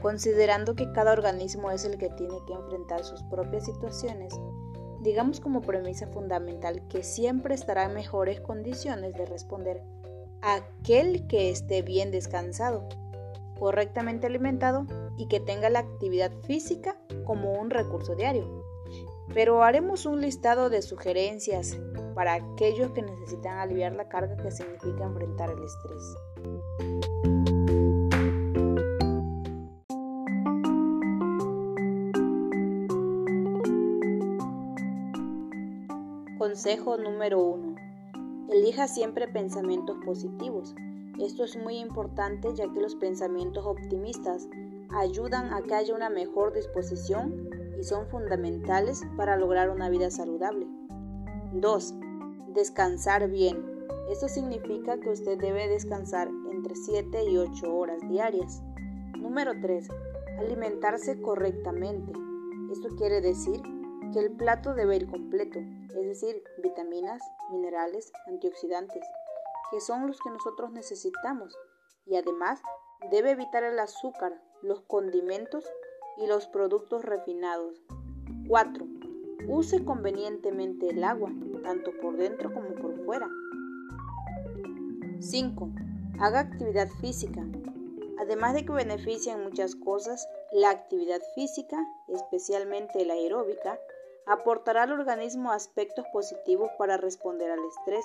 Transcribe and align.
Considerando 0.00 0.74
que 0.74 0.92
cada 0.92 1.12
organismo 1.12 1.70
es 1.70 1.84
el 1.84 1.98
que 1.98 2.10
tiene 2.10 2.38
que 2.46 2.52
enfrentar 2.52 3.04
sus 3.04 3.22
propias 3.24 3.64
situaciones, 3.64 4.32
digamos 5.00 5.40
como 5.40 5.60
premisa 5.60 6.06
fundamental 6.08 6.86
que 6.88 7.02
siempre 7.02 7.54
estará 7.54 7.84
en 7.84 7.94
mejores 7.94 8.40
condiciones 8.40 9.14
de 9.14 9.26
responder 9.26 9.82
aquel 10.40 11.26
que 11.26 11.50
esté 11.50 11.82
bien 11.82 12.10
descansado, 12.10 12.88
correctamente 13.58 14.26
alimentado 14.26 14.86
y 15.16 15.26
que 15.26 15.40
tenga 15.40 15.68
la 15.68 15.80
actividad 15.80 16.32
física 16.46 16.96
como 17.24 17.52
un 17.52 17.70
recurso 17.70 18.14
diario. 18.14 18.64
Pero 19.34 19.62
haremos 19.62 20.06
un 20.06 20.20
listado 20.20 20.70
de 20.70 20.80
sugerencias 20.80 21.76
para 22.14 22.34
aquellos 22.34 22.92
que 22.92 23.02
necesitan 23.02 23.58
aliviar 23.58 23.92
la 23.94 24.08
carga 24.08 24.36
que 24.36 24.50
significa 24.50 25.04
enfrentar 25.04 25.50
el 25.50 25.62
estrés. 25.62 27.07
Consejo 36.58 36.96
número 36.96 37.40
1. 37.40 37.76
Elija 38.48 38.88
siempre 38.88 39.28
pensamientos 39.28 39.96
positivos. 40.04 40.74
Esto 41.20 41.44
es 41.44 41.56
muy 41.56 41.78
importante 41.78 42.52
ya 42.52 42.64
que 42.72 42.80
los 42.80 42.96
pensamientos 42.96 43.64
optimistas 43.64 44.48
ayudan 44.90 45.52
a 45.52 45.62
que 45.62 45.76
haya 45.76 45.94
una 45.94 46.10
mejor 46.10 46.52
disposición 46.52 47.48
y 47.78 47.84
son 47.84 48.08
fundamentales 48.08 49.02
para 49.16 49.36
lograr 49.36 49.70
una 49.70 49.88
vida 49.88 50.10
saludable. 50.10 50.66
2. 51.52 51.94
Descansar 52.48 53.30
bien. 53.30 53.64
Esto 54.10 54.26
significa 54.26 54.98
que 54.98 55.10
usted 55.10 55.38
debe 55.38 55.68
descansar 55.68 56.28
entre 56.50 56.74
7 56.74 57.22
y 57.30 57.36
8 57.36 57.72
horas 57.72 58.00
diarias. 58.08 58.64
Número 59.16 59.52
3. 59.62 59.86
Alimentarse 60.40 61.22
correctamente. 61.22 62.10
Esto 62.72 62.88
quiere 62.96 63.20
decir 63.20 63.62
que 64.12 64.20
el 64.20 64.30
plato 64.32 64.74
debe 64.74 64.96
ir 64.96 65.10
completo, 65.10 65.58
es 65.58 66.06
decir, 66.06 66.42
vitaminas, 66.62 67.22
minerales, 67.50 68.12
antioxidantes, 68.26 69.04
que 69.70 69.80
son 69.80 70.06
los 70.06 70.18
que 70.20 70.30
nosotros 70.30 70.72
necesitamos, 70.72 71.56
y 72.06 72.16
además 72.16 72.60
debe 73.10 73.32
evitar 73.32 73.62
el 73.64 73.78
azúcar, 73.78 74.40
los 74.62 74.80
condimentos 74.82 75.64
y 76.16 76.26
los 76.26 76.46
productos 76.46 77.04
refinados. 77.04 77.82
4. 78.48 78.86
Use 79.46 79.84
convenientemente 79.84 80.88
el 80.88 81.04
agua, 81.04 81.30
tanto 81.62 81.92
por 82.00 82.16
dentro 82.16 82.52
como 82.52 82.74
por 82.74 83.04
fuera. 83.04 83.28
5. 85.20 85.70
Haga 86.20 86.40
actividad 86.40 86.88
física. 87.00 87.44
Además 88.18 88.54
de 88.54 88.64
que 88.64 88.72
beneficia 88.72 89.34
en 89.34 89.44
muchas 89.44 89.76
cosas, 89.76 90.26
la 90.50 90.70
actividad 90.70 91.20
física, 91.34 91.78
especialmente 92.08 93.04
la 93.04 93.14
aeróbica, 93.14 93.78
aportará 94.28 94.82
al 94.82 94.92
organismo 94.92 95.52
aspectos 95.52 96.04
positivos 96.12 96.70
para 96.78 96.96
responder 96.96 97.50
al 97.50 97.64
estrés. 97.64 98.04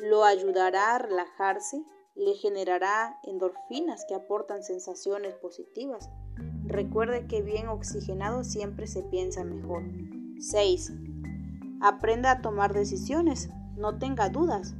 Lo 0.00 0.24
ayudará 0.24 0.94
a 0.94 0.98
relajarse, 0.98 1.82
le 2.14 2.34
generará 2.34 3.18
endorfinas 3.22 4.04
que 4.08 4.14
aportan 4.14 4.62
sensaciones 4.62 5.34
positivas. 5.34 6.10
Recuerde 6.66 7.26
que 7.26 7.42
bien 7.42 7.68
oxigenado 7.68 8.44
siempre 8.44 8.86
se 8.86 9.02
piensa 9.02 9.44
mejor. 9.44 9.84
6. 10.40 10.92
Aprenda 11.80 12.32
a 12.32 12.42
tomar 12.42 12.74
decisiones. 12.74 13.48
No 13.76 13.98
tenga 13.98 14.28
dudas, 14.28 14.74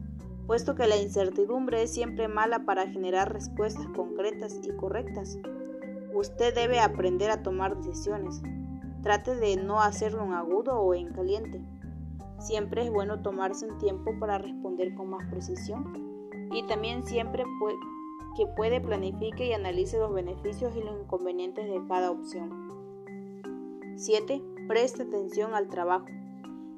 puesto 0.48 0.74
que 0.74 0.88
la 0.88 0.96
incertidumbre 0.96 1.84
es 1.84 1.92
siempre 1.92 2.26
mala 2.26 2.64
para 2.64 2.88
generar 2.88 3.32
respuestas 3.32 3.86
concretas 3.94 4.58
y 4.64 4.70
correctas. 4.76 5.38
Usted 6.12 6.52
debe 6.52 6.80
aprender 6.80 7.30
a 7.30 7.42
tomar 7.44 7.76
decisiones. 7.76 8.42
Trate 9.03 9.36
de 9.36 9.56
no 9.56 9.81
hacerlo 9.81 10.25
en 10.25 10.32
agudo 10.32 10.78
o 10.81 10.94
en 10.94 11.12
caliente. 11.12 11.60
Siempre 12.41 12.84
es 12.84 12.91
bueno 12.91 13.20
tomarse 13.22 13.66
un 13.66 13.78
tiempo 13.78 14.12
para 14.19 14.38
responder 14.38 14.94
con 14.94 15.10
más 15.10 15.28
precisión 15.28 16.28
y 16.53 16.62
también 16.66 17.04
siempre 17.04 17.44
que 18.36 18.47
puede 18.47 18.81
planifique 18.81 19.47
y 19.47 19.53
analice 19.53 19.98
los 19.98 20.12
beneficios 20.12 20.75
y 20.76 20.82
los 20.82 21.00
inconvenientes 21.00 21.69
de 21.69 21.81
cada 21.88 22.10
opción. 22.10 22.69
7. 23.97 24.42
Preste 24.69 25.03
atención 25.03 25.54
al 25.54 25.69
trabajo. 25.69 26.06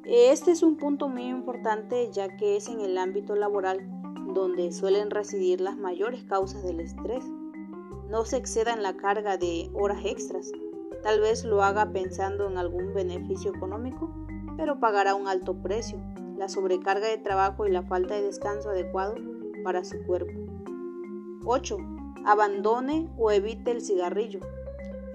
Este 0.05 0.53
es 0.53 0.63
un 0.63 0.77
punto 0.77 1.09
muy 1.09 1.27
importante 1.27 2.11
ya 2.13 2.37
que 2.37 2.57
es 2.57 2.69
en 2.69 2.81
el 2.81 2.97
ámbito 2.97 3.35
laboral 3.35 3.79
donde 4.33 4.73
suelen 4.73 5.11
residir 5.11 5.61
las 5.61 5.77
mayores 5.77 6.25
causas 6.25 6.63
del 6.63 6.81
estrés. 6.81 7.25
No 8.09 8.25
se 8.25 8.39
exceda 8.39 8.73
en 8.73 8.83
la 8.83 8.97
carga 8.97 9.37
de 9.37 9.71
horas 9.75 10.05
extras 10.05 10.51
Tal 11.03 11.21
vez 11.21 11.45
lo 11.45 11.63
haga 11.63 11.93
pensando 11.93 12.47
en 12.47 12.59
algún 12.59 12.93
beneficio 12.93 13.55
económico, 13.55 14.11
pero 14.57 14.81
pagará 14.81 15.15
un 15.15 15.29
alto 15.29 15.55
precio, 15.63 15.99
la 16.37 16.49
sobrecarga 16.49 17.09
de 17.09 17.19
trabajo 17.19 17.67
y 17.67 17.71
la 17.71 17.83
falta 17.83 18.15
de 18.15 18.23
descanso 18.23 18.71
adecuado 18.71 19.15
para 19.65 19.85
su 19.85 20.03
cuerpo. 20.05 20.33
8. 21.45 21.77
Abandone 22.25 23.11
o 23.19 23.31
evite 23.31 23.71
el 23.71 23.81
cigarrillo. 23.81 24.41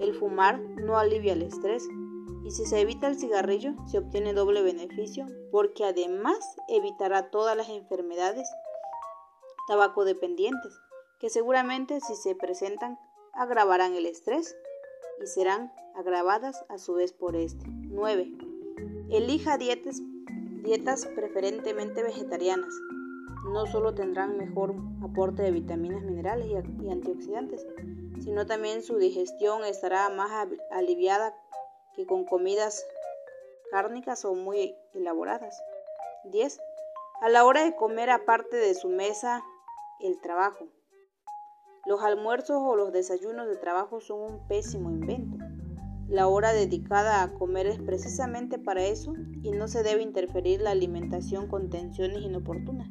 El 0.00 0.14
fumar 0.14 0.60
no 0.60 0.98
alivia 0.98 1.34
el 1.34 1.42
estrés 1.42 1.88
y 2.44 2.50
si 2.50 2.64
se 2.64 2.80
evita 2.80 3.08
el 3.08 3.18
cigarrillo 3.18 3.74
se 3.86 3.98
obtiene 3.98 4.32
doble 4.32 4.62
beneficio 4.62 5.26
porque 5.50 5.84
además 5.84 6.38
evitará 6.68 7.30
todas 7.30 7.56
las 7.56 7.68
enfermedades 7.68 8.48
tabaco 9.66 10.04
dependientes 10.04 10.78
que 11.18 11.28
seguramente 11.28 12.00
si 12.00 12.14
se 12.14 12.36
presentan 12.36 12.98
agravarán 13.32 13.94
el 13.94 14.06
estrés 14.06 14.56
y 15.22 15.26
serán 15.26 15.72
agravadas 15.94 16.64
a 16.68 16.78
su 16.78 16.94
vez 16.94 17.12
por 17.12 17.36
este. 17.36 17.64
9. 17.66 18.32
Elija 19.10 19.56
dietas, 19.58 20.00
dietas 20.62 21.06
preferentemente 21.06 22.02
vegetarianas. 22.02 22.74
No 23.52 23.66
solo 23.66 23.94
tendrán 23.94 24.36
mejor 24.36 24.74
aporte 25.02 25.42
de 25.42 25.52
vitaminas, 25.52 26.02
minerales 26.02 26.48
y, 26.82 26.90
antioxidantes, 26.90 27.66
sino 28.20 28.46
también 28.46 28.82
su 28.82 28.98
digestión 28.98 29.64
estará 29.64 30.08
más 30.10 30.48
aliviada 30.70 31.34
que 31.94 32.06
con 32.06 32.24
comidas 32.24 32.84
cárnicas 33.70 34.24
o 34.24 34.34
muy 34.34 34.74
elaboradas. 34.94 35.62
10. 36.24 36.60
A 37.22 37.28
la 37.28 37.44
hora 37.44 37.64
de 37.64 37.76
comer 37.76 38.10
aparte 38.10 38.56
de 38.56 38.74
su 38.74 38.88
mesa, 38.88 39.44
el 40.00 40.20
trabajo. 40.20 40.66
Los 41.86 42.02
almuerzos 42.02 42.60
o 42.60 42.74
los 42.74 42.92
desayunos 42.92 43.46
de 43.46 43.54
trabajo 43.54 44.00
son 44.00 44.20
un 44.20 44.48
pésimo 44.48 44.90
invento. 44.90 45.38
La 46.08 46.26
hora 46.26 46.52
dedicada 46.52 47.22
a 47.22 47.32
comer 47.32 47.68
es 47.68 47.78
precisamente 47.78 48.58
para 48.58 48.82
eso 48.82 49.12
y 49.44 49.52
no 49.52 49.68
se 49.68 49.84
debe 49.84 50.02
interferir 50.02 50.60
la 50.60 50.72
alimentación 50.72 51.46
con 51.46 51.70
tensiones 51.70 52.22
inoportunas, 52.22 52.88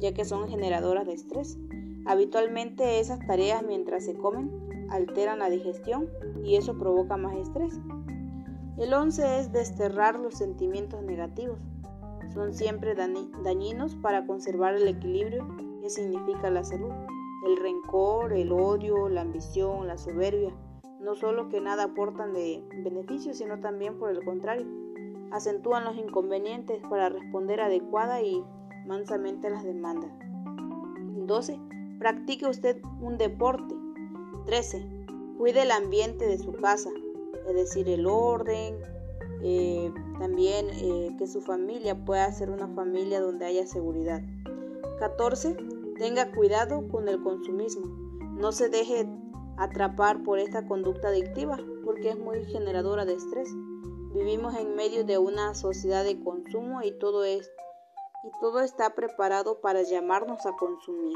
ya 0.00 0.12
que 0.12 0.24
son 0.24 0.48
generadoras 0.48 1.06
de 1.06 1.12
estrés. 1.12 1.56
Habitualmente 2.04 2.98
esas 2.98 3.24
tareas 3.28 3.62
mientras 3.62 4.04
se 4.06 4.14
comen 4.14 4.50
alteran 4.90 5.38
la 5.38 5.48
digestión 5.48 6.08
y 6.42 6.56
eso 6.56 6.76
provoca 6.76 7.16
más 7.16 7.36
estrés. 7.36 7.78
El 8.76 8.92
11 8.92 9.38
es 9.38 9.52
desterrar 9.52 10.18
los 10.18 10.34
sentimientos 10.34 11.00
negativos. 11.04 11.60
Son 12.34 12.52
siempre 12.52 12.96
dañinos 12.96 13.94
para 13.94 14.26
conservar 14.26 14.74
el 14.74 14.88
equilibrio 14.88 15.46
que 15.80 15.90
significa 15.90 16.50
la 16.50 16.64
salud 16.64 16.90
el 17.44 17.56
rencor, 17.56 18.32
el 18.32 18.52
odio, 18.52 19.08
la 19.08 19.22
ambición, 19.22 19.86
la 19.86 19.98
soberbia, 19.98 20.54
no 21.00 21.14
solo 21.14 21.48
que 21.48 21.60
nada 21.60 21.84
aportan 21.84 22.32
de 22.32 22.62
beneficio, 22.84 23.34
sino 23.34 23.60
también 23.60 23.98
por 23.98 24.10
el 24.10 24.24
contrario, 24.24 24.66
acentúan 25.32 25.84
los 25.84 25.96
inconvenientes 25.96 26.80
para 26.88 27.08
responder 27.08 27.60
adecuada 27.60 28.22
y 28.22 28.44
mansamente 28.86 29.48
a 29.48 29.50
las 29.50 29.64
demandas. 29.64 30.10
12. 31.26 31.58
Practique 31.98 32.46
usted 32.46 32.80
un 33.00 33.18
deporte. 33.18 33.74
13. 34.46 34.86
Cuide 35.38 35.62
el 35.62 35.70
ambiente 35.70 36.26
de 36.26 36.38
su 36.38 36.52
casa, 36.52 36.90
es 37.48 37.54
decir, 37.54 37.88
el 37.88 38.06
orden, 38.06 38.76
eh, 39.42 39.92
también 40.18 40.66
eh, 40.70 41.14
que 41.18 41.26
su 41.26 41.40
familia 41.40 42.04
pueda 42.04 42.30
ser 42.32 42.50
una 42.50 42.68
familia 42.68 43.20
donde 43.20 43.46
haya 43.46 43.66
seguridad. 43.66 44.22
14. 44.98 45.56
Tenga 46.02 46.32
cuidado 46.32 46.88
con 46.88 47.08
el 47.08 47.22
consumismo. 47.22 47.86
No 48.36 48.50
se 48.50 48.68
deje 48.68 49.06
atrapar 49.56 50.24
por 50.24 50.40
esta 50.40 50.66
conducta 50.66 51.06
adictiva 51.06 51.56
porque 51.84 52.08
es 52.08 52.18
muy 52.18 52.44
generadora 52.46 53.04
de 53.04 53.14
estrés. 53.14 53.48
Vivimos 54.12 54.56
en 54.56 54.74
medio 54.74 55.04
de 55.04 55.18
una 55.18 55.54
sociedad 55.54 56.02
de 56.02 56.20
consumo 56.20 56.82
y 56.82 56.90
todo 56.98 57.22
es 57.22 57.48
y 58.24 58.40
todo 58.40 58.62
está 58.62 58.96
preparado 58.96 59.60
para 59.60 59.82
llamarnos 59.82 60.44
a 60.44 60.56
consumir. 60.56 61.14